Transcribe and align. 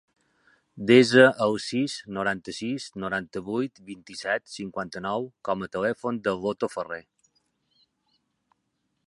Desa 0.91 1.25
el 1.45 1.57
sis, 1.65 1.97
noranta-sis, 2.17 2.87
noranta-vuit, 3.03 3.77
vint-i-set, 3.91 4.47
cinquanta-nou 4.55 5.29
com 5.51 5.67
a 5.67 5.71
telèfon 5.77 6.19
de 6.29 6.35
l'Oto 6.41 6.73
Ferrer. 6.79 7.03